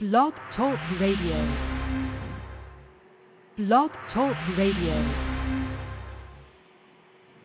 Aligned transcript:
Blog 0.00 0.32
Talk 0.56 0.78
Radio. 0.98 1.36
Blog 3.58 3.90
Talk 4.14 4.34
Radio. 4.56 4.94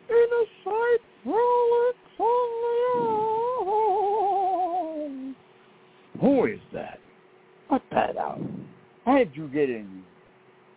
In 0.10 0.29
a 0.31 0.46
sight 0.63 1.02
frolics 1.26 2.18
on 2.18 2.49
the 2.62 2.78
own. 4.94 5.36
Who 6.21 6.46
is 6.46 6.62
that? 6.71 6.99
Cut 7.69 7.81
that 7.91 8.15
out. 8.15 8.40
How'd 9.03 9.31
you 9.33 9.49
get 9.49 9.69
in? 9.69 10.03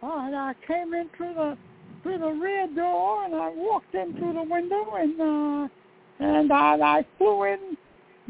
And 0.02 0.34
I 0.34 0.54
came 0.66 0.92
in 0.94 1.08
through 1.16 1.34
the 1.34 1.56
through 2.02 2.18
the 2.18 2.32
rear 2.32 2.66
door, 2.74 3.24
and 3.24 3.36
I 3.36 3.50
walked 3.54 3.94
in 3.94 4.14
through 4.14 4.32
the 4.32 4.42
window, 4.42 4.96
and 4.96 5.20
uh, 5.20 5.68
and 6.18 6.52
I, 6.52 6.98
I 6.98 7.06
flew 7.18 7.44
in 7.44 7.76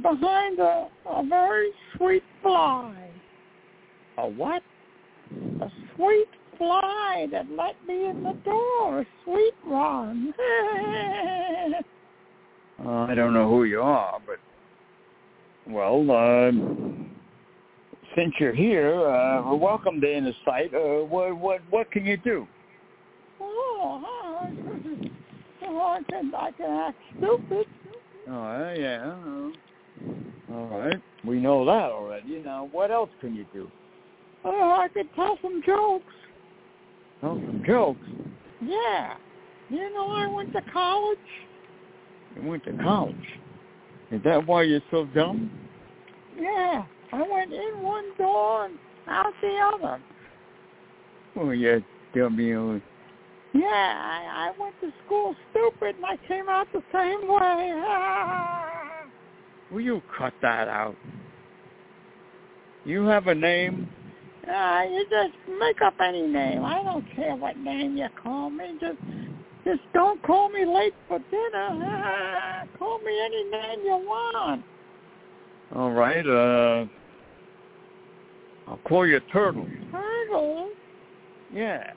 behind 0.02 0.58
a, 0.58 0.88
a 1.06 1.24
very 1.26 1.70
sweet 1.96 2.22
fly. 2.42 3.07
A 4.18 4.26
what? 4.26 4.62
A 5.60 5.70
sweet 5.94 6.26
fly 6.58 7.28
that 7.30 7.46
let 7.56 7.76
me 7.86 8.08
in 8.08 8.24
the 8.24 8.32
door. 8.44 9.00
A 9.02 9.06
sweet 9.24 9.54
one. 9.64 10.34
Uh, 12.80 13.06
I 13.08 13.14
don't 13.16 13.34
know 13.34 13.48
who 13.50 13.64
you 13.64 13.80
are, 13.80 14.20
but 14.24 14.36
well, 15.68 16.08
uh, 16.08 16.52
since 18.14 18.32
you're 18.38 18.54
here, 18.54 19.04
uh, 19.04 19.52
welcome 19.52 20.00
to 20.00 20.16
Inner 20.16 20.32
Sight. 20.44 20.72
Uh, 20.72 21.04
what 21.04 21.36
what 21.36 21.60
what 21.70 21.90
can 21.90 22.06
you 22.06 22.16
do? 22.18 22.46
oh, 23.40 24.00
oh, 25.64 25.80
I 25.80 26.02
can 26.08 26.32
I 26.36 26.50
can 26.52 26.70
act 26.70 26.98
stupid. 27.16 27.66
Oh 28.28 28.74
yeah. 28.78 29.16
All 30.54 30.78
right, 30.78 31.02
we 31.24 31.40
know 31.40 31.64
that 31.64 31.90
already. 31.90 32.40
Now, 32.44 32.68
what 32.70 32.92
else 32.92 33.10
can 33.20 33.34
you 33.34 33.44
do? 33.52 33.68
Oh, 34.44 34.78
I 34.80 34.88
could 34.88 35.08
tell 35.14 35.38
some 35.42 35.62
jokes. 35.64 36.04
Tell 37.20 37.34
some 37.34 37.62
jokes. 37.66 38.06
Yeah. 38.62 39.14
You 39.68 39.92
know, 39.92 40.08
I 40.10 40.26
went 40.26 40.52
to 40.52 40.62
college. 40.72 41.18
You 42.36 42.48
went 42.48 42.64
to 42.64 42.72
college. 42.82 43.16
Is 44.10 44.22
that 44.24 44.46
why 44.46 44.62
you're 44.62 44.80
so 44.90 45.06
dumb? 45.06 45.50
Yeah. 46.38 46.84
I 47.12 47.22
went 47.22 47.52
in 47.52 47.82
one 47.82 48.04
door 48.16 48.66
and 48.66 48.78
out 49.06 49.32
the 49.42 49.58
other. 49.74 50.00
Oh, 51.36 51.50
yeah, 51.50 51.78
dummy. 52.14 52.48
Yeah, 53.54 53.64
I, 53.64 54.50
I 54.50 54.60
went 54.60 54.74
to 54.80 54.92
school 55.04 55.34
stupid 55.50 55.96
and 55.96 56.04
I 56.04 56.16
came 56.26 56.48
out 56.48 56.66
the 56.72 56.82
same 56.92 57.28
way. 57.28 57.82
Will 59.72 59.80
you 59.80 60.02
cut 60.16 60.34
that 60.42 60.68
out? 60.68 60.96
You 62.84 63.04
have 63.04 63.26
a 63.26 63.34
name? 63.34 63.88
Uh, 64.48 64.82
you 64.90 65.04
just 65.10 65.34
make 65.60 65.82
up 65.82 65.94
any 66.00 66.26
name. 66.26 66.64
I 66.64 66.82
don't 66.82 67.04
care 67.14 67.36
what 67.36 67.58
name 67.58 67.96
you 67.96 68.08
call 68.22 68.48
me. 68.50 68.76
Just 68.80 68.98
just 69.64 69.80
don't 69.92 70.22
call 70.22 70.48
me 70.48 70.64
late 70.64 70.94
for 71.06 71.18
dinner. 71.30 72.66
call 72.78 72.98
me 73.00 73.12
any 73.24 73.44
name 73.50 73.80
you 73.84 73.96
want. 74.06 74.64
All 75.74 75.90
right. 75.90 76.26
Uh, 76.26 76.86
I'll 78.66 78.80
call 78.88 79.06
you 79.06 79.20
Turtle. 79.32 79.66
Turtle? 79.90 80.70
Yeah. 81.52 81.92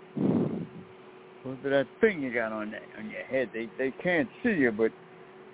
Look 1.46 1.58
at 1.66 1.70
that 1.72 1.88
thing 2.02 2.22
you 2.22 2.34
got 2.34 2.52
on 2.52 2.72
that, 2.72 2.84
on 3.00 3.10
your 3.10 3.24
head. 3.24 3.50
They 3.54 3.70
they 3.78 3.92
can't 4.04 4.30
see 4.44 4.52
you, 4.52 4.72
but 4.72 4.92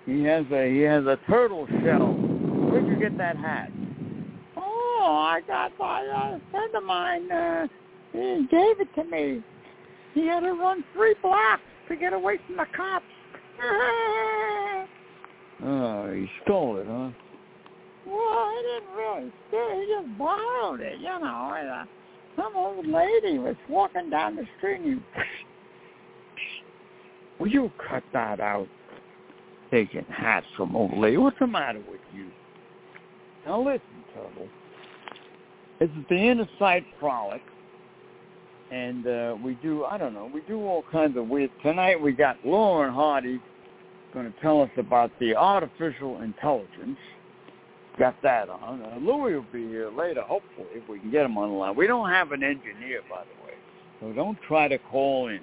he 0.04 0.24
has 0.24 0.44
a 0.52 0.70
he 0.70 0.80
has 0.80 1.04
a 1.06 1.18
turtle 1.28 1.66
shell. 1.84 2.12
Where'd 2.12 2.86
you 2.88 2.98
get 2.98 3.16
that 3.18 3.36
hat? 3.36 3.70
Oh, 5.10 5.14
I 5.14 5.40
got 5.46 5.78
by 5.78 6.02
a 6.02 6.38
friend 6.50 6.74
of 6.74 6.82
mine. 6.82 7.32
Uh, 7.32 7.66
he 8.12 8.46
gave 8.50 8.78
it 8.78 8.94
to 8.94 9.04
me. 9.04 9.42
He 10.12 10.26
had 10.26 10.40
to 10.40 10.52
run 10.52 10.84
three 10.92 11.14
blocks 11.22 11.62
to 11.88 11.96
get 11.96 12.12
away 12.12 12.38
from 12.46 12.58
the 12.58 12.66
cops. 12.76 13.06
Oh, 15.60 16.12
he 16.12 16.30
stole 16.44 16.76
it, 16.76 16.86
huh? 16.86 17.10
well, 18.06 18.52
he 18.54 18.62
didn't 18.62 18.96
really 18.96 19.32
steal. 19.48 19.80
He 19.80 19.86
just 19.92 20.06
borrowed 20.16 20.80
it, 20.80 21.00
you 21.00 21.06
know. 21.06 21.52
And, 21.58 21.68
uh, 21.68 21.84
some 22.36 22.54
old 22.54 22.86
lady 22.86 23.38
was 23.38 23.56
walking 23.68 24.08
down 24.08 24.36
the 24.36 24.44
street 24.58 24.80
and 24.82 25.02
Will 27.40 27.48
you 27.48 27.72
cut 27.90 28.04
that 28.12 28.38
out? 28.38 28.68
Taking 29.72 30.04
hats 30.04 30.46
from 30.56 30.76
old 30.76 30.96
lady. 30.96 31.16
What's 31.16 31.40
the 31.40 31.48
matter 31.48 31.82
with 31.90 32.00
you? 32.14 32.28
Now 33.44 33.60
listen, 33.60 33.80
Turtle. 34.14 34.46
Is 35.80 35.90
the 36.08 36.16
Inner 36.16 36.48
Sight 36.58 36.84
Frolic. 36.98 37.42
And 38.70 39.06
uh, 39.06 39.36
we 39.42 39.54
do, 39.62 39.84
I 39.84 39.96
don't 39.96 40.12
know, 40.12 40.30
we 40.32 40.42
do 40.42 40.60
all 40.60 40.84
kinds 40.92 41.16
of 41.16 41.26
weird. 41.28 41.50
Tonight 41.62 41.98
we 42.00 42.12
got 42.12 42.36
Lauren 42.44 42.92
Hardy 42.92 43.40
going 44.12 44.30
to 44.30 44.40
tell 44.40 44.62
us 44.62 44.70
about 44.76 45.10
the 45.20 45.34
artificial 45.34 46.20
intelligence. 46.20 46.98
Got 47.98 48.20
that 48.22 48.48
on. 48.48 48.82
Uh, 48.82 48.98
Louis 49.00 49.34
will 49.34 49.46
be 49.52 49.66
here 49.68 49.90
later, 49.90 50.22
hopefully, 50.22 50.68
if 50.74 50.88
we 50.88 50.98
can 50.98 51.10
get 51.10 51.24
him 51.24 51.36
on 51.36 51.50
the 51.50 51.54
line. 51.54 51.76
We 51.76 51.86
don't 51.86 52.08
have 52.10 52.32
an 52.32 52.42
engineer, 52.42 53.00
by 53.10 53.22
the 53.24 53.46
way, 53.46 53.54
so 54.00 54.12
don't 54.12 54.38
try 54.46 54.68
to 54.68 54.78
call 54.78 55.28
in 55.28 55.40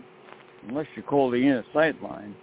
unless 0.67 0.87
you 0.95 1.03
call 1.03 1.29
the 1.29 1.37
Innersight 1.37 2.01
line. 2.01 2.35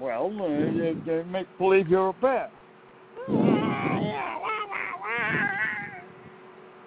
Well, 0.00 0.26
uh, 0.40 0.48
you, 0.48 1.00
you 1.06 1.24
make 1.30 1.46
believe 1.56 1.88
you're 1.88 2.08
a 2.08 2.12
bear. 2.14 2.50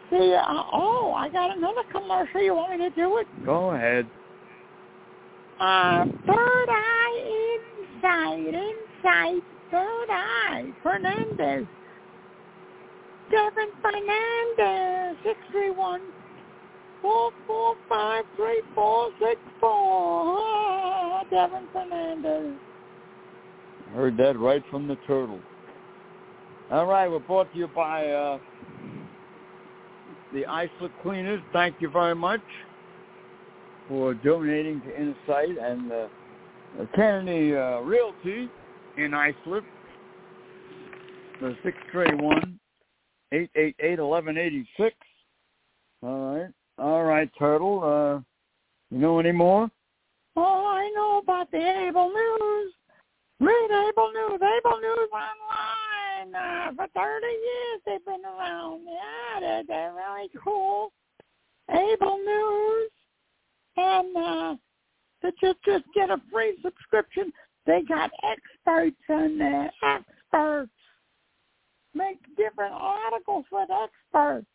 See, 0.10 0.34
uh, 0.36 0.64
oh, 0.74 1.14
I 1.16 1.30
got 1.30 1.56
another 1.58 1.84
commercial. 1.92 2.42
You 2.42 2.56
want 2.56 2.78
me 2.78 2.90
to 2.90 2.96
do 2.96 3.18
it? 3.20 3.28
Go 3.46 3.72
ahead. 3.72 4.06
Uh, 5.60 6.06
third 6.28 6.70
eye 6.70 7.58
inside, 7.96 8.48
inside, 8.48 9.42
third 9.72 10.08
eye, 10.10 10.74
Fernandez. 10.84 11.66
Devin 13.32 13.70
Fernandez, 13.82 15.18
631 15.24 16.02
four 17.02 17.32
four 17.48 17.76
five 17.90 18.26
three 18.36 18.62
four 18.76 19.10
six 19.20 19.40
four. 19.60 20.40
Ah, 21.14 21.24
Devin 21.30 21.68
Fernandez. 21.74 22.56
Heard 23.94 24.18
that 24.18 24.40
right 24.40 24.64
from 24.72 24.88
the 24.88 24.96
turtle. 25.08 25.40
All 26.72 26.86
right, 26.86 27.10
we're 27.10 27.20
brought 27.20 27.52
to 27.52 27.58
you 27.60 27.68
by 27.68 28.08
uh, 28.08 28.40
the 30.34 30.46
Islip 30.46 30.92
Cleaners. 31.04 31.42
Thank 31.52 31.76
you 31.82 31.90
very 31.90 32.16
much 32.16 32.42
for 33.90 34.14
donating 34.14 34.82
to 34.82 34.98
Insight 34.98 35.58
and 35.62 35.92
uh, 35.92 36.08
Kennedy 36.96 37.54
uh, 37.54 37.80
Realty 37.82 38.50
in 38.98 39.14
Islip. 39.14 39.66
The 41.42 41.58
631-888-1186. 43.34 44.92
All 46.04 46.36
right. 46.36 46.50
All 46.78 47.04
right, 47.04 47.30
Turtle. 47.38 47.84
Uh, 47.84 48.22
you 48.90 49.00
know 49.00 49.20
any 49.20 49.34
more? 49.34 49.70
Oh, 50.38 50.66
I 50.66 50.90
know 50.96 51.20
about 51.22 51.52
the 51.52 51.58
Able 51.58 52.10
News. 52.10 52.61
Read 53.42 53.72
Able 53.72 54.12
News. 54.14 54.40
Able 54.40 54.80
News 54.80 55.10
online. 55.12 56.36
Uh, 56.36 56.72
for 56.76 56.88
30 56.94 57.26
years 57.26 57.82
they've 57.88 58.06
been 58.06 58.24
around. 58.24 58.82
Yeah, 58.86 59.40
they're, 59.40 59.64
they're 59.68 59.94
really 59.94 60.30
cool. 60.44 60.92
Able 61.72 62.18
News. 62.20 62.92
And 63.78 64.16
uh, 64.16 64.56
to 65.24 65.32
just, 65.42 65.58
just 65.66 65.86
get 65.96 66.12
a 66.12 66.22
free 66.32 66.56
subscription, 66.64 67.34
they 67.66 67.82
got 67.88 68.12
experts 68.24 69.02
in 69.10 69.40
there. 69.40 69.72
Experts. 69.84 70.72
Make 71.96 72.20
different 72.38 72.74
articles 72.76 73.46
with 73.52 73.70
experts. 73.72 74.46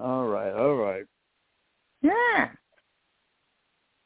All 0.00 0.26
right, 0.26 0.52
all 0.52 0.74
right. 0.76 1.04
Yeah. 2.02 2.48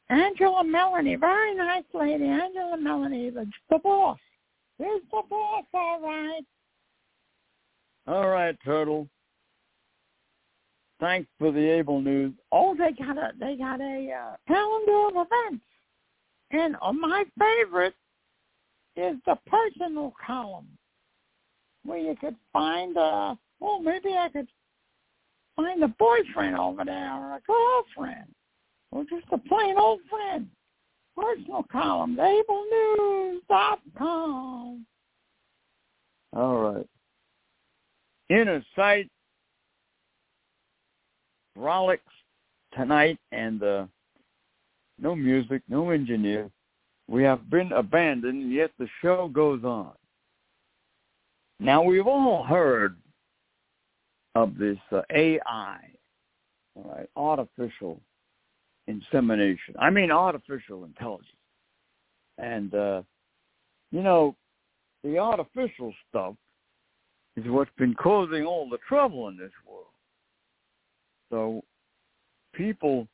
Angela 0.09 0.63
Melanie, 0.63 1.15
very 1.15 1.55
nice 1.55 1.83
lady. 1.93 2.25
Angela 2.25 2.77
Melanie, 2.77 3.31
the, 3.31 3.45
the 3.71 3.79
boss. 3.79 4.19
Here's 4.77 5.01
the 5.11 5.21
boss, 5.29 5.65
all 5.73 6.01
right. 6.01 6.45
All 8.07 8.29
right, 8.29 8.55
Turtle. 8.63 9.09
Thanks 10.99 11.29
for 11.37 11.51
the 11.51 11.59
able 11.59 12.01
news. 12.01 12.33
Oh, 12.51 12.75
they 12.75 12.91
got 12.91 13.17
a 13.17 13.31
they 13.39 13.55
got 13.55 13.79
a 13.81 14.09
uh, 14.11 14.35
calendar 14.47 15.19
of 15.19 15.27
events, 15.27 15.65
and 16.51 16.75
uh, 16.81 16.91
my 16.91 17.23
favorite 17.39 17.93
is 18.95 19.15
the 19.27 19.37
personal 19.45 20.13
column, 20.25 20.67
where 21.85 21.99
you 21.99 22.15
could 22.19 22.35
find 22.51 22.97
uh 22.97 23.35
oh 23.61 23.79
maybe 23.79 24.09
I 24.17 24.29
could 24.29 24.47
find 25.55 25.83
a 25.83 25.87
boyfriend 25.87 26.57
over 26.57 26.83
there 26.83 27.13
or 27.13 27.35
a 27.35 27.41
girlfriend 27.45 28.33
or 28.91 29.03
just 29.03 29.25
a 29.31 29.37
plain 29.37 29.77
old 29.77 29.99
friend. 30.09 30.47
Personal 31.17 31.65
column, 31.71 32.17
ablenews.com. 32.17 34.85
All 36.35 36.59
right. 36.59 36.85
Inner 38.29 38.61
sight 38.75 39.09
frolics 41.55 42.03
tonight 42.73 43.17
and 43.31 43.63
uh, 43.63 43.85
no 44.99 45.15
music, 45.15 45.63
no 45.67 45.89
engineer. 45.89 46.51
We 47.07 47.23
have 47.23 47.49
been 47.49 47.71
abandoned, 47.71 48.53
yet 48.53 48.69
the 48.77 48.87
show 49.01 49.29
goes 49.29 49.63
on. 49.63 49.93
Now 51.59 51.81
we've 51.81 52.05
all 52.05 52.43
heard 52.43 52.95
of 54.35 54.55
this 54.57 54.77
uh, 54.91 55.01
AI, 55.11 55.79
all 56.75 56.93
right, 56.95 57.09
artificial 57.15 57.99
insemination. 58.87 59.75
I 59.79 59.89
mean 59.89 60.11
artificial 60.11 60.85
intelligence. 60.85 61.31
And, 62.37 62.73
uh, 62.73 63.01
you 63.91 64.01
know, 64.01 64.35
the 65.03 65.17
artificial 65.17 65.93
stuff 66.09 66.35
is 67.35 67.45
what's 67.47 67.71
been 67.77 67.93
causing 67.95 68.45
all 68.45 68.69
the 68.69 68.79
trouble 68.87 69.27
in 69.27 69.37
this 69.37 69.51
world. 69.67 69.85
So 71.29 71.63
people, 72.53 73.07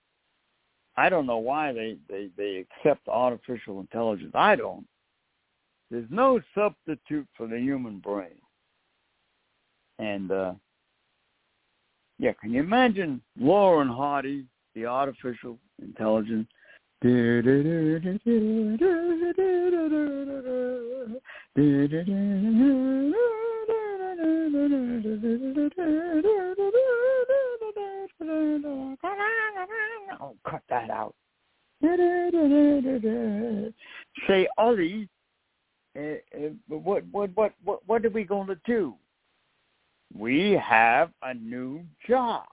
I 0.97 1.09
don't 1.09 1.25
know 1.25 1.37
why 1.37 1.73
they, 1.73 1.97
they, 2.09 2.29
they 2.37 2.65
accept 2.65 3.07
artificial 3.07 3.79
intelligence. 3.79 4.31
I 4.33 4.55
don't. 4.55 4.85
There's 5.89 6.09
no 6.09 6.39
substitute 6.55 7.27
for 7.35 7.47
the 7.47 7.59
human 7.59 7.99
brain. 7.99 8.39
And, 9.99 10.31
uh, 10.31 10.53
yeah, 12.19 12.33
can 12.33 12.51
you 12.51 12.61
imagine 12.61 13.21
Lauren 13.37 13.89
Hardy, 13.89 14.45
the 14.75 14.85
artificial 14.85 15.57
intelligence? 15.81 16.47
Oh, 30.21 30.35
cut 30.49 30.61
that 30.69 30.89
out. 30.89 31.13
Say, 34.27 34.47
Ollie, 34.57 35.09
uh, 35.97 36.01
uh, 36.01 36.49
what, 36.69 37.03
what, 37.11 37.29
what, 37.35 37.51
what, 37.63 37.81
what 37.85 38.05
are 38.05 38.09
we 38.09 38.23
going 38.23 38.47
to 38.47 38.57
do? 38.65 38.95
We 40.17 40.51
have 40.51 41.11
a 41.21 41.33
new 41.33 41.83
job. 42.07 42.45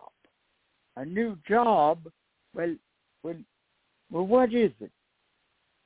A 1.00 1.05
new 1.06 1.38
job. 1.49 2.00
Well, 2.55 2.76
well, 3.23 3.37
well, 4.11 4.26
what 4.26 4.52
is 4.52 4.70
it? 4.81 4.91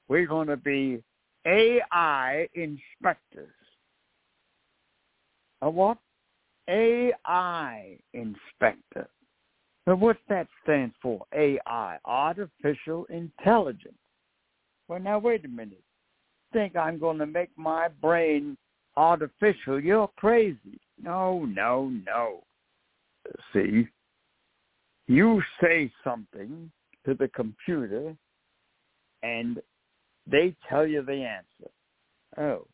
We're 0.09 0.27
going 0.27 0.49
to 0.49 0.57
be 0.57 1.05
AI 1.47 2.49
inspectors. 2.55 3.55
A 5.63 5.71
what? 5.71 5.99
AI 6.69 7.97
inspector. 8.13 9.09
But 9.87 10.01
what's 10.01 10.19
that 10.29 10.49
stand 10.65 10.91
for? 11.01 11.25
AI, 11.33 11.99
artificial 12.05 13.05
intelligence. 13.05 13.95
Well, 14.89 14.99
now 14.99 15.21
wait 15.21 15.45
a 15.45 15.49
minute. 15.49 15.85
Think 16.53 16.75
I'm 16.75 16.99
going 16.99 17.19
to 17.19 17.27
make 17.27 17.51
my 17.57 17.87
brain 18.03 18.57
artificial? 18.97 19.79
You're 19.79 20.11
crazy. 20.17 20.81
No, 21.01 21.45
no, 21.45 21.93
no. 22.05 22.43
See, 23.53 23.87
you 25.07 25.43
say 25.63 25.91
something 26.03 26.71
to 27.05 27.15
the 27.15 27.29
computer, 27.29 28.17
and 29.23 29.61
they 30.27 30.55
tell 30.69 30.87
you 30.87 31.03
the 31.03 31.25
answer. 31.25 31.71
Oh, 32.39 32.67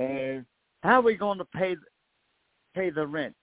uh, 0.00 0.42
how 0.82 1.00
are 1.00 1.02
we 1.02 1.16
going 1.16 1.38
to 1.38 1.44
pay 1.44 1.76
pay 2.74 2.90
the 2.90 3.06
rent? 3.06 3.34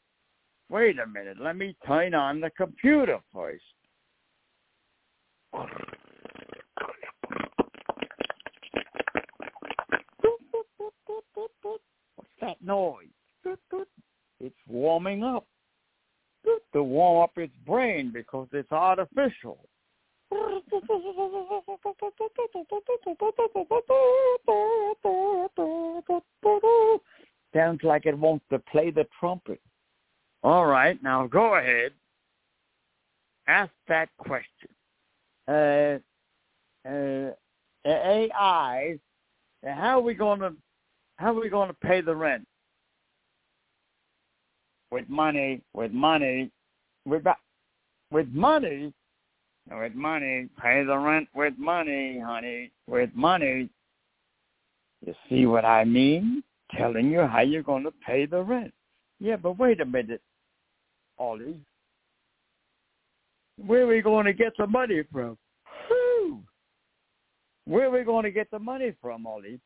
Wait 0.69 0.97
a 0.99 1.07
minute. 1.07 1.37
Let 1.39 1.57
me 1.57 1.75
turn 1.85 2.13
on 2.13 2.39
the 2.39 2.49
computer 2.51 3.19
first. 3.33 3.63
What's 12.15 12.29
that 12.41 12.57
noise? 12.63 13.07
It's 14.39 14.55
warming 14.67 15.23
up. 15.23 15.45
To 16.75 16.83
warm 16.83 17.23
up 17.23 17.37
its 17.37 17.53
brain 17.65 18.11
because 18.13 18.49
it's 18.51 18.69
artificial. 18.69 19.57
Sounds 27.53 27.79
like 27.81 28.05
it 28.05 28.17
wants 28.17 28.43
to 28.49 28.59
play 28.59 28.91
the 28.91 29.07
trumpet. 29.17 29.61
All 30.43 30.65
right, 30.65 31.01
now 31.01 31.27
go 31.27 31.55
ahead. 31.55 31.93
Ask 33.47 33.71
that 33.87 34.09
question. 34.17 34.67
Uh, 35.47 35.99
uh, 36.85 37.31
AI, 37.85 38.99
how 39.63 39.99
are 39.99 40.01
we 40.01 40.13
going 40.13 40.41
to 40.41 40.53
how 41.15 41.31
are 41.31 41.39
we 41.39 41.47
going 41.47 41.69
to 41.69 41.73
pay 41.73 42.01
the 42.01 42.13
rent? 42.13 42.45
With 44.91 45.07
money, 45.07 45.61
with 45.73 45.93
money, 45.93 46.51
with 47.05 47.23
with 48.11 48.27
money, 48.29 48.93
with 49.69 49.95
money. 49.95 50.47
Pay 50.61 50.83
the 50.83 50.97
rent 50.97 51.27
with 51.35 51.53
money, 51.57 52.19
honey. 52.19 52.71
With 52.87 53.09
money. 53.13 53.69
You 55.05 55.13
see 55.29 55.45
what 55.45 55.65
I 55.65 55.83
mean? 55.83 56.43
Telling 56.77 57.11
you 57.11 57.21
how 57.21 57.41
you're 57.41 57.63
going 57.63 57.83
to 57.83 57.93
pay 58.05 58.25
the 58.25 58.41
rent. 58.41 58.73
Yeah, 59.19 59.37
but 59.37 59.57
wait 59.57 59.81
a 59.81 59.85
minute, 59.85 60.21
Ollie. 61.17 61.59
Where 63.65 63.83
are 63.83 63.87
we 63.87 64.01
going 64.01 64.25
to 64.25 64.33
get 64.33 64.53
the 64.57 64.67
money 64.67 65.03
from? 65.11 65.37
Whew. 65.87 66.41
Where 67.65 67.87
are 67.87 67.91
we 67.91 68.03
going 68.03 68.23
to 68.23 68.31
get 68.31 68.51
the 68.51 68.59
money 68.59 68.93
from, 69.01 69.25
Ollie? 69.25 69.59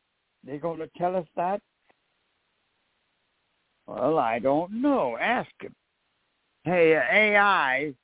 They're 0.44 0.58
going 0.58 0.78
to 0.78 0.88
tell 0.96 1.16
us 1.16 1.26
that? 1.36 1.60
Well, 3.86 4.18
I 4.18 4.38
don't 4.38 4.80
know. 4.80 5.16
Ask 5.20 5.50
him. 5.60 5.74
Hey, 6.64 6.96
uh, 6.96 7.00
AI, 7.12 7.94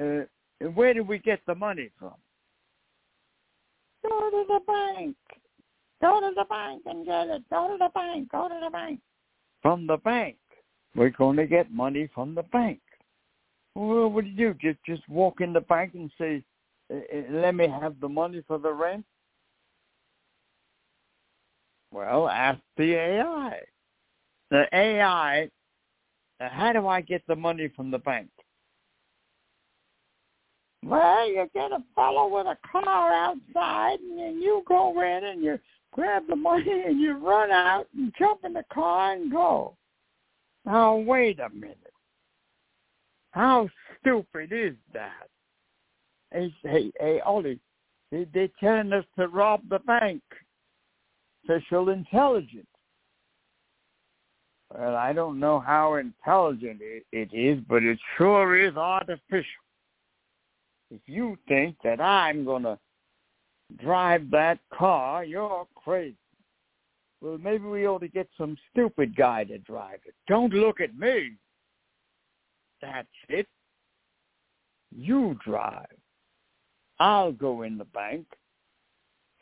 uh, 0.00 0.68
where 0.74 0.92
did 0.92 1.08
we 1.08 1.18
get 1.18 1.40
the 1.46 1.54
money 1.54 1.90
from? 1.98 2.14
Go 4.02 4.30
to 4.30 4.44
the 4.46 4.60
bank. 4.66 5.16
Go 6.00 6.20
to 6.20 6.32
the 6.34 6.44
bank 6.44 6.82
and 6.86 7.04
get 7.06 7.28
it. 7.28 7.42
Go 7.50 7.68
to 7.68 7.76
the 7.78 7.90
bank. 7.94 8.30
Go 8.30 8.48
to 8.48 8.60
the 8.62 8.70
bank. 8.70 9.00
From 9.62 9.86
the 9.86 9.96
bank. 9.96 10.36
we're 10.94 11.10
going 11.10 11.36
to 11.36 11.46
get 11.46 11.72
money 11.72 12.08
from 12.14 12.34
the 12.34 12.42
bank. 12.44 12.80
Well, 13.74 14.08
what 14.08 14.24
do 14.24 14.30
you 14.30 14.54
do? 14.54 14.72
Just 14.72 14.84
just 14.84 15.08
walk 15.08 15.40
in 15.40 15.52
the 15.52 15.60
bank 15.60 15.94
and 15.94 16.10
say, 16.18 16.42
"Let 17.30 17.54
me 17.54 17.68
have 17.68 18.00
the 18.00 18.08
money 18.08 18.42
for 18.46 18.58
the 18.58 18.72
rent." 18.72 19.04
Well, 21.92 22.28
ask 22.28 22.60
the 22.76 22.94
AI. 22.94 23.60
The 24.50 24.66
AI, 24.72 25.50
Uh, 26.40 26.48
how 26.50 26.72
do 26.72 26.86
I 26.86 27.00
get 27.00 27.22
the 27.26 27.36
money 27.36 27.68
from 27.74 27.90
the 27.90 27.98
bank? 27.98 28.28
Well, 30.84 31.28
you 31.28 31.48
get 31.54 31.72
a 31.72 31.82
fellow 31.94 32.28
with 32.28 32.46
a 32.46 32.56
car 32.70 33.12
outside, 33.12 33.98
and 34.00 34.40
you 34.40 34.62
go 34.66 35.00
in 35.02 35.24
and 35.24 35.42
you 35.42 35.58
grab 35.92 36.24
the 36.28 36.36
money 36.36 36.82
and 36.86 37.00
you 37.00 37.16
run 37.18 37.50
out 37.50 37.86
and 37.96 38.12
jump 38.18 38.40
in 38.44 38.52
the 38.52 38.64
car 38.72 39.14
and 39.14 39.30
go. 39.30 39.76
Now, 40.64 40.96
wait 40.96 41.40
a 41.40 41.48
minute. 41.50 41.78
How 43.32 43.68
stupid 44.00 44.52
is 44.52 44.74
that? 44.92 45.28
Hey, 46.32 46.54
hey, 46.62 46.92
hey 47.00 47.20
Ollie, 47.20 47.58
they, 48.12 48.26
they're 48.32 48.48
telling 48.60 48.92
us 48.92 49.04
to 49.18 49.28
rob 49.28 49.62
the 49.68 49.78
bank. 49.80 50.22
Artificial 51.48 51.88
intelligence. 51.88 52.66
Well, 54.74 54.96
I 54.96 55.12
don't 55.12 55.40
know 55.40 55.60
how 55.60 55.94
intelligent 55.94 56.80
it, 56.82 57.04
it 57.12 57.32
is, 57.32 57.62
but 57.68 57.82
it 57.82 57.98
sure 58.16 58.58
is 58.58 58.76
artificial. 58.76 59.44
If 60.90 61.00
you 61.06 61.38
think 61.48 61.76
that 61.84 62.00
I'm 62.00 62.44
going 62.44 62.64
to 62.64 62.78
drive 63.82 64.30
that 64.30 64.58
car, 64.72 65.24
you're 65.24 65.66
crazy. 65.74 66.16
Well, 67.20 67.38
maybe 67.38 67.64
we 67.64 67.86
ought 67.86 68.00
to 68.00 68.08
get 68.08 68.28
some 68.38 68.56
stupid 68.70 69.16
guy 69.16 69.44
to 69.44 69.58
drive 69.58 70.00
it. 70.06 70.14
Don't 70.28 70.52
look 70.52 70.80
at 70.80 70.96
me. 70.96 71.32
That's 72.80 73.08
it. 73.28 73.46
You 74.94 75.36
drive. 75.44 75.86
I'll 77.00 77.32
go 77.32 77.62
in 77.62 77.78
the 77.78 77.84
bank 77.86 78.26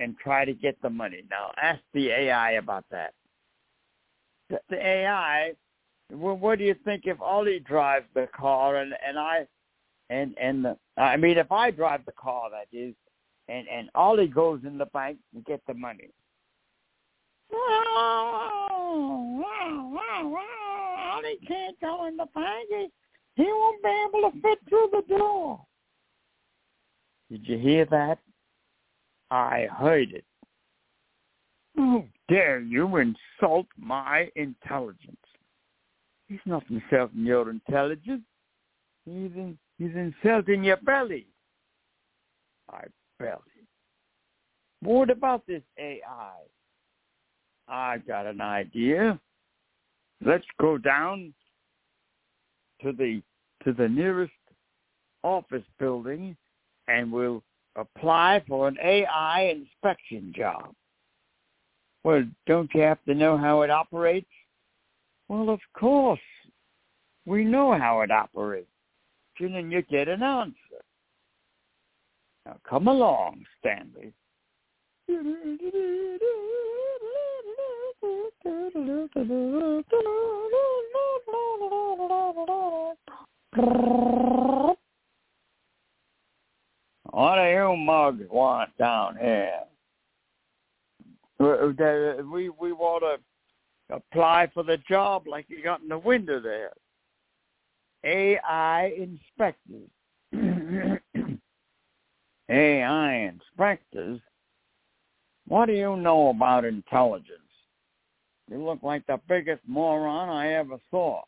and 0.00 0.16
try 0.18 0.44
to 0.44 0.52
get 0.52 0.80
the 0.82 0.90
money. 0.90 1.22
Now, 1.30 1.52
ask 1.60 1.80
the 1.94 2.10
AI 2.10 2.52
about 2.52 2.84
that. 2.90 3.12
The, 4.48 4.60
AI, 4.70 5.52
well, 6.12 6.36
what 6.36 6.58
do 6.58 6.64
you 6.64 6.74
think 6.84 7.02
if 7.06 7.20
Ollie 7.20 7.58
drives 7.60 8.06
the 8.14 8.28
car 8.34 8.76
and 8.76 8.94
and 9.06 9.18
I, 9.18 9.46
and 10.08 10.36
and 10.40 10.64
the, 10.64 10.76
I 10.96 11.16
mean 11.16 11.36
if 11.36 11.50
I 11.50 11.70
drive 11.70 12.04
the 12.06 12.12
car 12.12 12.48
that 12.50 12.68
is, 12.76 12.94
and 13.48 13.66
and 13.68 13.90
Ollie 13.94 14.28
goes 14.28 14.60
in 14.64 14.78
the 14.78 14.86
bank 14.86 15.18
and 15.34 15.44
get 15.44 15.60
the 15.66 15.74
money. 15.74 16.10
Ollie 21.16 21.38
can't 21.46 21.80
go 21.80 22.06
in 22.06 22.16
the 22.16 22.26
bank. 22.34 22.68
He, 22.68 22.88
he 23.36 23.44
won't 23.44 23.82
be 23.82 24.06
able 24.08 24.30
to 24.30 24.40
fit 24.40 24.58
through 24.68 24.88
the 24.92 25.02
door. 25.08 25.60
Did 27.30 27.46
you 27.48 27.58
hear 27.58 27.84
that? 27.86 28.18
I 29.30 29.66
heard 29.76 30.12
it. 30.12 30.24
How 31.76 32.04
dare 32.28 32.60
you 32.60 32.96
insult 32.96 33.66
my 33.78 34.30
intelligence? 34.34 35.16
He's 36.28 36.40
not 36.46 36.64
insulting 36.70 37.24
your 37.24 37.50
intelligence. 37.50 38.22
He's, 39.04 39.30
in, 39.36 39.58
he's 39.78 39.94
insulting 39.94 40.64
your 40.64 40.78
belly. 40.78 41.26
My 42.70 42.82
belly. 43.18 43.40
What 44.80 45.10
about 45.10 45.46
this 45.46 45.62
AI? 45.78 46.38
I've 47.68 48.06
got 48.06 48.26
an 48.26 48.40
idea. 48.40 49.20
Let's 50.24 50.44
go 50.60 50.78
down 50.78 51.34
to 52.82 52.92
the 52.92 53.22
to 53.64 53.72
the 53.72 53.88
nearest 53.88 54.32
office 55.24 55.64
building 55.78 56.36
and 56.88 57.10
we'll 57.10 57.42
apply 57.74 58.44
for 58.46 58.68
an 58.68 58.76
AI 58.82 59.54
inspection 59.56 60.32
job. 60.36 60.72
Well, 62.06 62.22
don't 62.46 62.72
you 62.72 62.82
have 62.82 63.02
to 63.06 63.14
know 63.14 63.36
how 63.36 63.62
it 63.62 63.70
operates? 63.70 64.30
Well, 65.26 65.50
of 65.50 65.58
course. 65.76 66.20
We 67.24 67.42
know 67.42 67.76
how 67.76 68.02
it 68.02 68.12
operates. 68.12 68.68
And 69.40 69.52
then 69.52 69.72
you 69.72 69.82
get 69.82 70.06
an 70.06 70.22
answer. 70.22 70.54
Now 72.44 72.58
come 72.62 72.86
along, 72.86 73.44
Stanley. 73.58 74.12
What 87.10 87.34
do 87.34 87.42
you 87.42 87.76
mugs 87.76 88.30
want 88.30 88.70
down 88.78 89.16
here? 89.20 89.66
Uh, 91.38 91.68
uh, 91.68 92.22
we 92.30 92.48
we 92.48 92.72
want 92.72 93.02
to 93.02 93.94
apply 93.94 94.48
for 94.54 94.62
the 94.62 94.78
job 94.88 95.26
like 95.26 95.46
you 95.48 95.62
got 95.62 95.80
in 95.80 95.88
the 95.88 95.98
window 95.98 96.40
there. 96.40 96.72
AI 98.04 98.92
inspectors. 98.96 99.90
AI 102.48 103.14
inspectors. 103.14 104.20
What 105.48 105.66
do 105.66 105.72
you 105.72 105.96
know 105.96 106.28
about 106.28 106.64
intelligence? 106.64 107.40
You 108.50 108.64
look 108.64 108.82
like 108.82 109.06
the 109.06 109.20
biggest 109.28 109.62
moron 109.66 110.28
I 110.28 110.52
ever 110.54 110.78
saw 110.90 111.22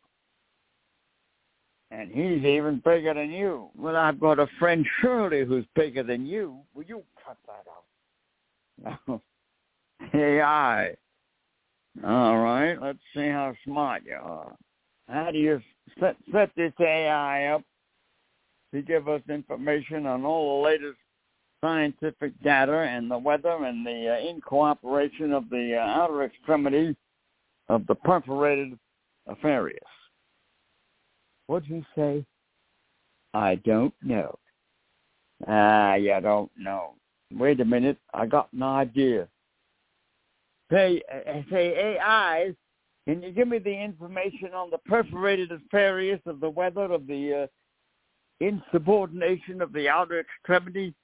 and 1.90 2.10
he's 2.10 2.44
even 2.44 2.82
bigger 2.84 3.14
than 3.14 3.30
you. 3.30 3.70
Well, 3.76 3.96
I've 3.96 4.20
got 4.20 4.38
a 4.38 4.46
friend 4.58 4.86
Shirley 5.00 5.44
who's 5.44 5.64
bigger 5.74 6.02
than 6.02 6.26
you. 6.26 6.58
Will 6.74 6.84
you 6.84 7.02
cut 7.24 7.38
that 7.46 7.64
out? 9.08 9.20
AI. 10.14 10.94
All 12.04 12.38
right, 12.38 12.80
let's 12.80 12.98
see 13.14 13.28
how 13.28 13.54
smart 13.64 14.02
you 14.06 14.18
are. 14.20 14.54
How 15.08 15.30
do 15.30 15.38
you 15.38 15.60
set, 15.98 16.16
set 16.32 16.50
this 16.56 16.72
AI 16.80 17.46
up 17.46 17.62
to 18.72 18.82
give 18.82 19.08
us 19.08 19.22
information 19.28 20.06
on 20.06 20.24
all 20.24 20.58
the 20.62 20.68
latest 20.68 20.98
scientific 21.60 22.32
data 22.42 22.72
and 22.72 23.10
the 23.10 23.18
weather 23.18 23.64
and 23.64 23.84
the 23.84 24.16
uh, 24.16 24.28
in 24.28 24.40
cooperation 24.40 25.32
of 25.32 25.48
the 25.50 25.76
uh, 25.76 25.86
outer 25.86 26.22
extremity 26.22 26.94
of 27.68 27.86
the 27.86 27.94
perforated 27.94 28.78
Aquarius? 29.26 29.78
What'd 31.46 31.68
you 31.68 31.84
say? 31.96 32.24
I 33.34 33.56
don't 33.56 33.94
know. 34.02 34.38
Ah, 35.46 35.94
you 35.94 36.18
don't 36.20 36.50
know. 36.56 36.94
Wait 37.32 37.60
a 37.60 37.64
minute. 37.64 37.98
I 38.14 38.26
got 38.26 38.52
an 38.52 38.62
idea. 38.62 39.28
Say, 40.70 41.02
say 41.50 41.96
AI, 41.98 42.54
can 43.06 43.22
you 43.22 43.32
give 43.32 43.48
me 43.48 43.58
the 43.58 43.72
information 43.72 44.52
on 44.54 44.70
the 44.70 44.78
perforated 44.78 45.50
Aquarius 45.50 46.20
of 46.26 46.40
the 46.40 46.50
weather 46.50 46.92
of 46.92 47.06
the 47.06 47.44
uh, 47.44 48.44
insubordination 48.44 49.62
of 49.62 49.72
the 49.72 49.88
outer 49.88 50.20
extremity? 50.20 50.94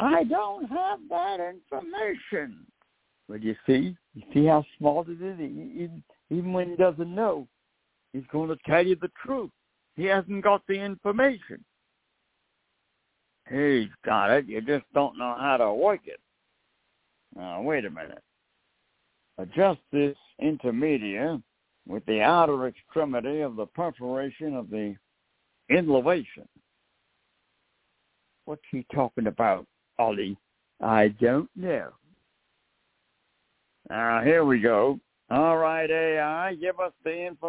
I 0.00 0.24
don't 0.24 0.68
have 0.68 0.98
that 1.08 1.38
information. 1.40 2.66
But 3.28 3.42
you 3.42 3.54
see, 3.64 3.96
you 4.14 4.22
see 4.32 4.46
how 4.46 4.64
smart 4.78 5.08
it 5.08 5.22
is. 5.22 5.40
Even, 5.40 6.02
even 6.30 6.52
when 6.52 6.70
he 6.70 6.76
doesn't 6.76 7.14
know, 7.14 7.46
he's 8.12 8.26
going 8.32 8.48
to 8.48 8.56
tell 8.66 8.84
you 8.84 8.96
the 9.00 9.10
truth. 9.24 9.50
He 9.96 10.04
hasn't 10.04 10.42
got 10.42 10.62
the 10.66 10.74
information. 10.74 11.64
He's 13.50 13.88
got 14.04 14.30
it. 14.30 14.46
You 14.46 14.60
just 14.60 14.84
don't 14.94 15.18
know 15.18 15.36
how 15.38 15.56
to 15.58 15.72
work 15.72 16.00
it. 16.06 16.20
Now, 17.36 17.62
wait 17.62 17.84
a 17.84 17.90
minute. 17.90 18.22
Adjust 19.38 19.80
this 19.92 20.16
intermedia 20.42 21.42
with 21.86 22.04
the 22.06 22.20
outer 22.22 22.66
extremity 22.68 23.40
of 23.40 23.56
the 23.56 23.66
perforation 23.66 24.54
of 24.54 24.70
the 24.70 24.96
innovation. 25.68 26.48
What's 28.46 28.62
he 28.70 28.86
talking 28.94 29.26
about? 29.26 29.66
Ollie? 29.98 30.36
I 30.80 31.08
don't 31.20 31.48
know. 31.56 31.90
Now, 33.90 34.22
here 34.22 34.44
we 34.44 34.60
go. 34.60 34.98
All 35.30 35.56
right, 35.56 35.90
AI, 35.90 36.54
give 36.54 36.80
us 36.80 36.92
the 37.04 37.26
info. 37.26 37.48